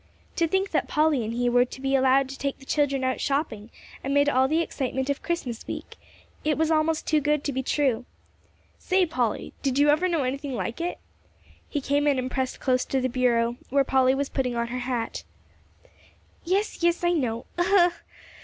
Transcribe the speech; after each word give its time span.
To 0.37 0.47
think 0.47 0.71
that 0.71 0.87
Polly 0.87 1.23
and 1.23 1.31
he 1.31 1.47
were 1.47 1.63
to 1.63 1.79
be 1.79 1.93
allowed 1.95 2.27
to 2.29 2.37
take 2.39 2.57
the 2.57 2.65
children 2.65 3.03
out 3.03 3.21
shopping 3.21 3.69
amid 4.03 4.29
all 4.29 4.47
the 4.47 4.59
excitement 4.61 5.11
of 5.11 5.21
Christmas 5.21 5.67
week! 5.67 5.95
It 6.43 6.57
was 6.57 6.71
almost 6.71 7.05
too 7.05 7.21
good 7.21 7.43
to 7.43 7.53
be 7.53 7.61
true! 7.61 8.05
"Say, 8.79 9.05
Polly, 9.05 9.53
did 9.61 9.77
you 9.77 9.89
ever 9.89 10.07
know 10.07 10.23
anything 10.23 10.53
like 10.55 10.81
it?" 10.81 10.97
He 11.69 11.81
came 11.81 12.07
in 12.07 12.17
and 12.17 12.31
pressed 12.31 12.59
close 12.59 12.83
to 12.85 12.99
the 12.99 13.09
bureau 13.09 13.57
where 13.69 13.83
Polly 13.83 14.15
was 14.15 14.27
putting 14.27 14.55
on 14.55 14.69
her 14.69 14.79
hat. 14.89 15.23
"Yes, 16.43 16.81
yes, 16.81 17.03
I 17.03 17.11
know. 17.11 17.45
Ugh!" 17.59 17.93